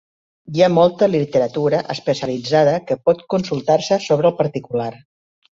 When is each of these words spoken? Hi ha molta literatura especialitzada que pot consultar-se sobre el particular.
Hi 0.53 0.61
ha 0.61 0.69
molta 0.77 1.09
literatura 1.15 1.83
especialitzada 1.95 2.75
que 2.87 2.99
pot 3.11 3.21
consultar-se 3.35 4.03
sobre 4.07 4.31
el 4.33 4.39
particular. 4.45 4.91